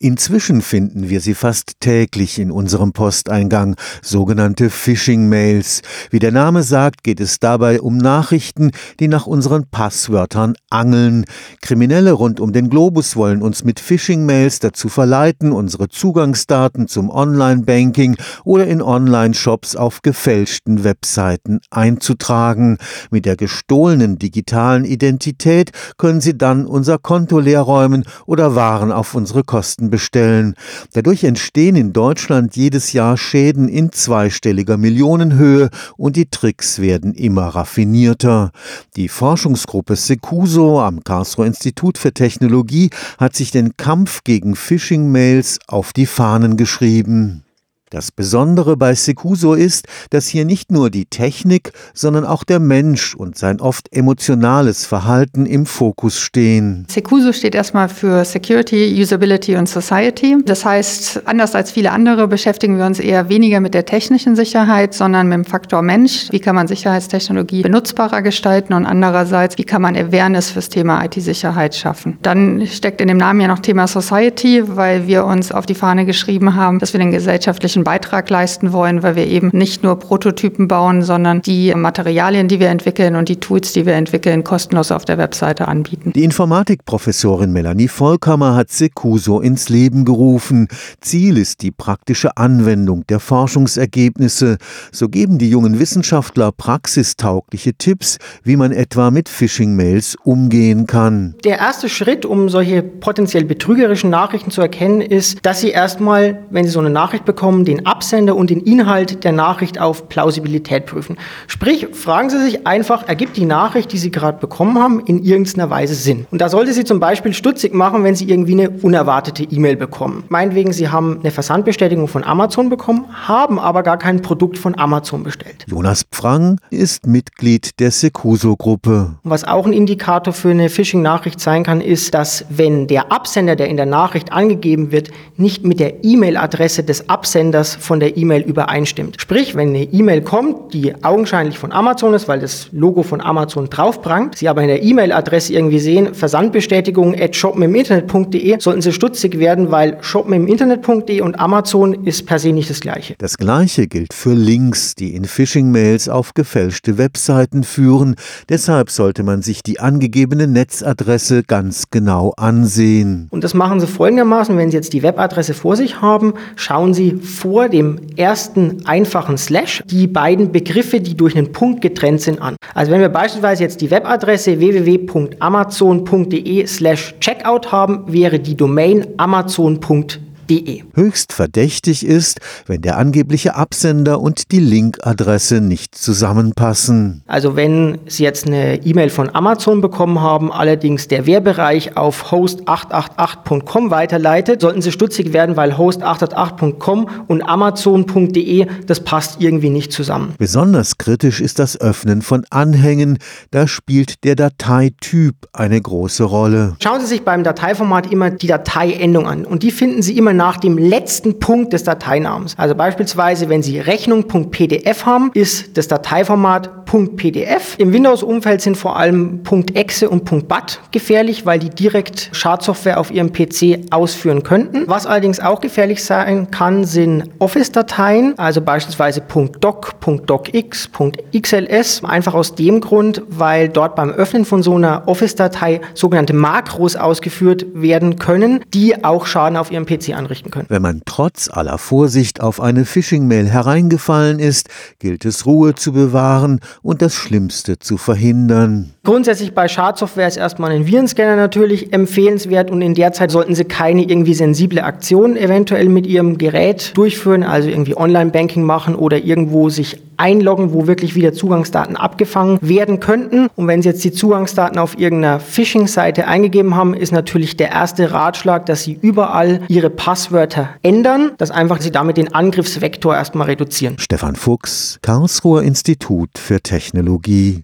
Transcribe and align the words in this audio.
Inzwischen 0.00 0.62
finden 0.62 1.08
wir 1.08 1.20
sie 1.20 1.34
fast 1.34 1.80
täglich 1.80 2.38
in 2.38 2.52
unserem 2.52 2.92
Posteingang, 2.92 3.74
sogenannte 4.00 4.70
Phishing-Mails. 4.70 5.82
Wie 6.12 6.20
der 6.20 6.30
Name 6.30 6.62
sagt, 6.62 7.02
geht 7.02 7.18
es 7.18 7.40
dabei 7.40 7.80
um 7.80 7.96
Nachrichten, 7.96 8.70
die 9.00 9.08
nach 9.08 9.26
unseren 9.26 9.66
Passwörtern 9.68 10.54
angeln. 10.70 11.24
Kriminelle 11.62 12.12
rund 12.12 12.38
um 12.38 12.52
den 12.52 12.70
Globus 12.70 13.16
wollen 13.16 13.42
uns 13.42 13.64
mit 13.64 13.80
Phishing-Mails 13.80 14.60
dazu 14.60 14.88
verleiten, 14.88 15.50
unsere 15.50 15.88
Zugangsdaten 15.88 16.86
zum 16.86 17.10
Online-Banking 17.10 18.18
oder 18.44 18.68
in 18.68 18.80
Online-Shops 18.80 19.74
auf 19.74 20.02
gefälschten 20.02 20.84
Webseiten 20.84 21.58
einzutragen. 21.72 22.78
Mit 23.10 23.26
der 23.26 23.34
gestohlenen 23.34 24.16
digitalen 24.16 24.84
Identität 24.84 25.72
können 25.96 26.20
sie 26.20 26.38
dann 26.38 26.66
unser 26.66 26.98
Konto 26.98 27.40
leerräumen 27.40 28.04
oder 28.26 28.54
Waren 28.54 28.92
auf 28.92 29.16
unsere 29.16 29.42
Kosten 29.42 29.87
bestellen. 29.90 30.54
Dadurch 30.92 31.24
entstehen 31.24 31.76
in 31.76 31.92
Deutschland 31.92 32.56
jedes 32.56 32.92
Jahr 32.92 33.16
Schäden 33.16 33.68
in 33.68 33.92
zweistelliger 33.92 34.76
Millionenhöhe 34.76 35.70
und 35.96 36.16
die 36.16 36.30
Tricks 36.30 36.80
werden 36.80 37.14
immer 37.14 37.48
raffinierter. 37.48 38.52
Die 38.96 39.08
Forschungsgruppe 39.08 39.96
Secuso 39.96 40.80
am 40.80 41.04
Karlsruher 41.04 41.46
Institut 41.46 41.98
für 41.98 42.12
Technologie 42.12 42.90
hat 43.18 43.34
sich 43.34 43.50
den 43.50 43.76
Kampf 43.76 44.24
gegen 44.24 44.54
Phishing-Mails 44.54 45.58
auf 45.66 45.92
die 45.92 46.06
Fahnen 46.06 46.56
geschrieben. 46.56 47.44
Das 47.90 48.12
Besondere 48.12 48.76
bei 48.76 48.94
Secuso 48.94 49.54
ist, 49.54 49.86
dass 50.10 50.28
hier 50.28 50.44
nicht 50.44 50.70
nur 50.70 50.90
die 50.90 51.06
Technik, 51.06 51.72
sondern 51.94 52.24
auch 52.24 52.44
der 52.44 52.60
Mensch 52.60 53.14
und 53.14 53.38
sein 53.38 53.60
oft 53.60 53.94
emotionales 53.96 54.84
Verhalten 54.84 55.46
im 55.46 55.66
Fokus 55.66 56.18
stehen. 56.18 56.86
Secuso 56.90 57.32
steht 57.32 57.54
erstmal 57.54 57.88
für 57.88 58.24
Security, 58.24 58.94
Usability 59.00 59.56
und 59.56 59.68
Society. 59.68 60.36
Das 60.44 60.64
heißt, 60.64 61.22
anders 61.24 61.54
als 61.54 61.70
viele 61.70 61.92
andere 61.92 62.28
beschäftigen 62.28 62.78
wir 62.78 62.84
uns 62.84 62.98
eher 62.98 63.28
weniger 63.28 63.60
mit 63.60 63.74
der 63.74 63.86
technischen 63.86 64.36
Sicherheit, 64.36 64.92
sondern 64.92 65.28
mit 65.28 65.36
dem 65.36 65.44
Faktor 65.44 65.80
Mensch. 65.82 66.28
Wie 66.30 66.40
kann 66.40 66.54
man 66.54 66.68
Sicherheitstechnologie 66.68 67.62
benutzbarer 67.62 68.22
gestalten 68.22 68.74
und 68.74 68.84
andererseits, 68.84 69.56
wie 69.56 69.64
kann 69.64 69.82
man 69.82 69.96
Awareness 69.96 70.50
fürs 70.50 70.68
Thema 70.68 71.04
IT-Sicherheit 71.04 71.74
schaffen? 71.74 72.18
Dann 72.22 72.66
steckt 72.66 73.00
in 73.00 73.08
dem 73.08 73.16
Namen 73.16 73.40
ja 73.40 73.48
noch 73.48 73.60
Thema 73.60 73.86
Society, 73.86 74.62
weil 74.66 75.06
wir 75.06 75.24
uns 75.24 75.52
auf 75.52 75.66
die 75.66 75.74
Fahne 75.74 76.04
geschrieben 76.04 76.54
haben, 76.54 76.78
dass 76.78 76.92
wir 76.92 77.00
den 77.00 77.10
gesellschaftlichen 77.10 77.77
gesellschaftlichen 77.78 77.84
Beitrag 77.84 78.30
leisten 78.30 78.72
wollen, 78.72 79.02
weil 79.02 79.16
wir 79.16 79.26
eben 79.26 79.50
nicht 79.52 79.82
nur 79.82 79.98
Prototypen 79.98 80.68
bauen, 80.68 81.02
sondern 81.02 81.42
die 81.42 81.74
Materialien, 81.74 82.48
die 82.48 82.60
wir 82.60 82.68
entwickeln 82.68 83.16
und 83.16 83.28
die 83.28 83.40
Tools, 83.40 83.72
die 83.72 83.86
wir 83.86 83.94
entwickeln, 83.94 84.44
kostenlos 84.44 84.90
auf 84.90 85.04
der 85.04 85.18
Webseite 85.18 85.68
anbieten. 85.68 86.12
Die 86.14 86.24
Informatikprofessorin 86.24 87.52
Melanie 87.52 87.88
Volkammer 87.88 88.54
hat 88.54 88.70
Secuso 88.70 89.40
ins 89.40 89.68
Leben 89.68 90.04
gerufen. 90.04 90.68
Ziel 91.00 91.36
ist 91.38 91.62
die 91.62 91.70
praktische 91.70 92.36
Anwendung 92.36 93.06
der 93.08 93.20
Forschungsergebnisse. 93.20 94.58
So 94.92 95.08
geben 95.08 95.38
die 95.38 95.50
jungen 95.50 95.78
Wissenschaftler 95.78 96.52
praxistaugliche 96.52 97.74
Tipps, 97.74 98.18
wie 98.42 98.56
man 98.56 98.72
etwa 98.72 99.10
mit 99.10 99.28
Phishing-Mails 99.28 100.16
umgehen 100.24 100.86
kann. 100.86 101.34
Der 101.44 101.58
erste 101.58 101.88
Schritt, 101.88 102.24
um 102.24 102.48
solche 102.48 102.82
potenziell 102.82 103.44
betrügerischen 103.44 104.10
Nachrichten 104.10 104.50
zu 104.50 104.60
erkennen, 104.60 105.00
ist, 105.00 105.38
dass 105.42 105.60
Sie 105.60 105.70
erstmal, 105.70 106.44
wenn 106.50 106.64
Sie 106.64 106.70
so 106.70 106.80
eine 106.80 106.90
Nachricht 106.90 107.24
bekommen, 107.28 107.64
den 107.68 107.86
Absender 107.86 108.34
und 108.34 108.50
den 108.50 108.60
Inhalt 108.60 109.22
der 109.24 109.32
Nachricht 109.32 109.78
auf 109.78 110.08
Plausibilität 110.08 110.86
prüfen. 110.86 111.18
Sprich, 111.46 111.88
fragen 111.92 112.30
Sie 112.30 112.42
sich 112.42 112.66
einfach, 112.66 113.06
ergibt 113.06 113.36
die 113.36 113.44
Nachricht, 113.44 113.92
die 113.92 113.98
Sie 113.98 114.10
gerade 114.10 114.38
bekommen 114.38 114.78
haben, 114.78 115.00
in 115.00 115.22
irgendeiner 115.22 115.70
Weise 115.70 115.94
Sinn? 115.94 116.26
Und 116.30 116.40
da 116.40 116.48
sollte 116.48 116.72
Sie 116.72 116.84
zum 116.84 116.98
Beispiel 116.98 117.34
stutzig 117.34 117.74
machen, 117.74 118.04
wenn 118.04 118.14
Sie 118.14 118.28
irgendwie 118.28 118.52
eine 118.52 118.70
unerwartete 118.70 119.44
E-Mail 119.44 119.76
bekommen. 119.76 120.24
Meinetwegen, 120.28 120.72
Sie 120.72 120.88
haben 120.88 121.18
eine 121.20 121.30
Versandbestätigung 121.30 122.08
von 122.08 122.24
Amazon 122.24 122.70
bekommen, 122.70 123.04
haben 123.26 123.58
aber 123.58 123.82
gar 123.82 123.98
kein 123.98 124.22
Produkt 124.22 124.56
von 124.56 124.78
Amazon 124.78 125.22
bestellt. 125.22 125.64
Jonas 125.68 126.04
Pfrang 126.10 126.58
ist 126.70 127.06
Mitglied 127.06 127.78
der 127.80 127.90
Secuso-Gruppe. 127.90 129.16
Was 129.24 129.44
auch 129.44 129.66
ein 129.66 129.74
Indikator 129.74 130.32
für 130.32 130.50
eine 130.50 130.70
Phishing-Nachricht 130.70 131.38
sein 131.38 131.64
kann, 131.64 131.82
ist, 131.82 132.14
dass 132.14 132.46
wenn 132.48 132.86
der 132.86 133.12
Absender, 133.12 133.56
der 133.56 133.68
in 133.68 133.76
der 133.76 133.86
Nachricht 133.86 134.32
angegeben 134.32 134.90
wird, 134.90 135.10
nicht 135.36 135.64
mit 135.64 135.80
der 135.80 136.02
E-Mail-Adresse 136.02 136.82
des 136.82 137.10
Absenders 137.10 137.57
das 137.58 137.74
von 137.74 137.98
der 137.98 138.16
E-Mail 138.16 138.42
übereinstimmt. 138.42 139.16
Sprich, 139.20 139.56
wenn 139.56 139.70
eine 139.70 139.82
E-Mail 139.82 140.22
kommt, 140.22 140.72
die 140.72 140.94
augenscheinlich 141.02 141.58
von 141.58 141.72
Amazon 141.72 142.14
ist, 142.14 142.28
weil 142.28 142.38
das 142.38 142.68
Logo 142.70 143.02
von 143.02 143.20
Amazon 143.20 143.68
drauf 143.68 144.00
prangt, 144.00 144.36
Sie 144.38 144.48
aber 144.48 144.62
in 144.62 144.68
der 144.68 144.82
E-Mail-Adresse 144.82 145.52
irgendwie 145.52 145.80
sehen, 145.80 146.14
Versandbestätigung 146.14 147.18
at 147.18 147.34
shopmimInternet.de, 147.34 148.60
sollten 148.60 148.80
Sie 148.80 148.92
stutzig 148.92 149.38
werden, 149.40 149.72
weil 149.72 149.98
shopmimInternet.de 150.00 151.20
und 151.20 151.40
Amazon 151.40 152.04
ist 152.04 152.26
per 152.26 152.38
se 152.38 152.52
nicht 152.52 152.70
das 152.70 152.80
Gleiche. 152.80 153.16
Das 153.18 153.36
Gleiche 153.36 153.88
gilt 153.88 154.14
für 154.14 154.34
Links, 154.34 154.94
die 154.94 155.16
in 155.16 155.24
Phishing-Mails 155.24 156.08
auf 156.08 156.34
gefälschte 156.34 156.96
Webseiten 156.96 157.64
führen. 157.64 158.14
Deshalb 158.48 158.90
sollte 158.90 159.24
man 159.24 159.42
sich 159.42 159.64
die 159.64 159.80
angegebene 159.80 160.46
Netzadresse 160.46 161.42
ganz 161.42 161.90
genau 161.90 162.34
ansehen. 162.36 163.26
Und 163.30 163.42
das 163.42 163.54
machen 163.54 163.80
Sie 163.80 163.88
folgendermaßen, 163.88 164.56
wenn 164.56 164.70
Sie 164.70 164.76
jetzt 164.76 164.92
die 164.92 165.02
Webadresse 165.02 165.54
vor 165.54 165.74
sich 165.74 166.00
haben, 166.00 166.34
schauen 166.54 166.94
Sie 166.94 167.14
vor 167.14 167.47
vor 167.48 167.68
dem 167.68 167.98
ersten 168.16 168.86
einfachen 168.86 169.36
Slash 169.38 169.82
die 169.86 170.06
beiden 170.06 170.52
Begriffe, 170.52 171.00
die 171.00 171.16
durch 171.16 171.36
einen 171.36 171.50
Punkt 171.50 171.80
getrennt 171.80 172.20
sind, 172.20 172.40
an. 172.42 172.54
Also 172.74 172.92
wenn 172.92 173.00
wir 173.00 173.08
beispielsweise 173.08 173.62
jetzt 173.62 173.80
die 173.80 173.90
Webadresse 173.90 174.60
www.amazon.de 174.60 176.66
slash 176.66 177.14
checkout 177.20 177.72
haben, 177.72 178.04
wäre 178.06 178.38
die 178.38 178.54
Domain 178.54 179.06
amazon.de 179.16 180.27
www.ftf.de. 180.48 180.82
Höchst 180.94 181.32
verdächtig 181.32 182.04
ist, 182.04 182.40
wenn 182.66 182.82
der 182.82 182.98
angebliche 182.98 183.54
Absender 183.54 184.20
und 184.20 184.50
die 184.52 184.60
Linkadresse 184.60 185.60
nicht 185.60 185.94
zusammenpassen. 185.94 187.22
Also 187.26 187.56
wenn 187.56 187.98
Sie 188.06 188.24
jetzt 188.24 188.46
eine 188.46 188.84
E-Mail 188.84 189.10
von 189.10 189.34
Amazon 189.34 189.80
bekommen 189.80 190.20
haben, 190.20 190.52
allerdings 190.52 191.08
der 191.08 191.26
Wehrbereich 191.26 191.96
auf 191.96 192.32
host888.com 192.32 193.90
weiterleitet, 193.90 194.60
sollten 194.60 194.82
Sie 194.82 194.92
stutzig 194.92 195.32
werden, 195.32 195.56
weil 195.56 195.72
host888.com 195.72 197.08
und 197.26 197.42
amazon.de, 197.42 198.66
das 198.86 199.00
passt 199.00 199.40
irgendwie 199.40 199.70
nicht 199.70 199.92
zusammen. 199.92 200.34
Besonders 200.38 200.98
kritisch 200.98 201.40
ist 201.40 201.58
das 201.58 201.80
Öffnen 201.80 202.22
von 202.22 202.44
Anhängen. 202.50 203.18
Da 203.50 203.66
spielt 203.66 204.24
der 204.24 204.36
Dateityp 204.36 205.34
eine 205.52 205.80
große 205.80 206.24
Rolle. 206.24 206.76
Schauen 206.82 207.00
Sie 207.00 207.06
sich 207.06 207.22
beim 207.22 207.44
Dateiformat 207.44 208.10
immer 208.12 208.30
die 208.30 208.46
Dateiendung 208.46 209.26
an 209.26 209.44
und 209.44 209.62
die 209.62 209.70
finden 209.70 210.02
Sie 210.02 210.16
immer 210.16 210.32
nach 210.38 210.56
dem 210.56 210.78
letzten 210.78 211.38
Punkt 211.38 211.74
des 211.74 211.84
Dateinamens. 211.84 212.54
Also 212.56 212.74
beispielsweise, 212.74 213.50
wenn 213.50 213.62
Sie 213.62 213.78
Rechnung.pdf 213.78 215.04
haben, 215.04 215.30
ist 215.34 215.76
das 215.76 215.88
Dateiformat 215.88 216.77
.pdf. 216.90 217.76
Im 217.78 217.92
Windows-Umfeld 217.92 218.60
sind 218.60 218.76
vor 218.76 218.96
allem 218.96 219.40
.exe 219.74 220.08
und 220.08 220.48
.bat 220.48 220.80
gefährlich, 220.90 221.44
weil 221.44 221.58
die 221.58 221.70
direkt 221.70 222.30
Schadsoftware 222.32 223.00
auf 223.00 223.10
Ihrem 223.10 223.32
PC 223.32 223.90
ausführen 223.90 224.42
könnten. 224.42 224.84
Was 224.86 225.06
allerdings 225.06 225.40
auch 225.40 225.60
gefährlich 225.60 226.04
sein 226.04 226.50
kann, 226.50 226.84
sind 226.84 227.24
Office-Dateien, 227.38 228.38
also 228.38 228.60
beispielsweise 228.60 229.22
.doc, 229.60 229.94
.docx, 230.26 230.88
.xls. 231.32 232.04
Einfach 232.04 232.34
aus 232.34 232.54
dem 232.54 232.80
Grund, 232.80 233.22
weil 233.28 233.68
dort 233.68 233.96
beim 233.96 234.10
Öffnen 234.10 234.44
von 234.44 234.62
so 234.62 234.76
einer 234.76 235.02
Office-Datei 235.06 235.80
sogenannte 235.94 236.32
Makros 236.32 236.96
ausgeführt 236.96 237.66
werden 237.74 238.16
können, 238.18 238.60
die 238.72 239.04
auch 239.04 239.26
Schaden 239.26 239.56
auf 239.56 239.70
Ihrem 239.70 239.84
PC 239.84 240.14
anrichten 240.14 240.28
anrichten 240.28 240.50
können. 240.50 240.66
Wenn 240.68 240.82
man 240.82 241.02
trotz 241.04 241.48
aller 241.50 241.78
Vorsicht 241.78 242.40
auf 242.40 242.60
eine 242.60 242.84
Phishing-Mail 242.84 243.48
hereingefallen 243.48 244.38
ist, 244.38 244.68
gilt 244.98 245.24
es 245.24 245.46
Ruhe 245.46 245.74
zu 245.74 245.92
bewahren 245.92 246.60
und 246.82 247.02
das 247.02 247.14
Schlimmste 247.14 247.78
zu 247.78 247.96
verhindern. 247.96 248.94
Grundsätzlich 249.08 249.54
bei 249.54 249.68
Schadsoftware 249.68 250.28
ist 250.28 250.36
erstmal 250.36 250.70
ein 250.70 250.86
Virenscanner 250.86 251.34
natürlich 251.34 251.94
empfehlenswert 251.94 252.70
und 252.70 252.82
in 252.82 252.92
der 252.92 253.14
Zeit 253.14 253.30
sollten 253.30 253.54
Sie 253.54 253.64
keine 253.64 254.02
irgendwie 254.02 254.34
sensible 254.34 254.84
Aktion 254.84 255.34
eventuell 255.34 255.88
mit 255.88 256.06
Ihrem 256.06 256.36
Gerät 256.36 256.94
durchführen, 256.94 257.42
also 257.42 257.70
irgendwie 257.70 257.96
Online-Banking 257.96 258.64
machen 258.64 258.94
oder 258.94 259.16
irgendwo 259.16 259.70
sich 259.70 259.96
einloggen, 260.18 260.74
wo 260.74 260.86
wirklich 260.86 261.14
wieder 261.14 261.32
Zugangsdaten 261.32 261.96
abgefangen 261.96 262.58
werden 262.60 263.00
könnten. 263.00 263.48
Und 263.56 263.66
wenn 263.66 263.80
Sie 263.80 263.88
jetzt 263.88 264.04
die 264.04 264.12
Zugangsdaten 264.12 264.78
auf 264.78 264.98
irgendeiner 264.98 265.40
Phishing-Seite 265.40 266.26
eingegeben 266.26 266.74
haben, 266.74 266.92
ist 266.92 267.12
natürlich 267.12 267.56
der 267.56 267.70
erste 267.70 268.12
Ratschlag, 268.12 268.66
dass 268.66 268.82
Sie 268.82 268.98
überall 269.00 269.62
Ihre 269.68 269.88
Passwörter 269.88 270.70
ändern, 270.82 271.30
dass 271.38 271.50
einfach 271.50 271.80
Sie 271.80 271.92
damit 271.92 272.18
den 272.18 272.34
Angriffsvektor 272.34 273.14
erstmal 273.14 273.46
reduzieren. 273.46 273.96
Stefan 273.98 274.36
Fuchs, 274.36 274.98
Karlsruher 275.00 275.62
Institut 275.62 276.30
für 276.36 276.60
Technologie. 276.60 277.56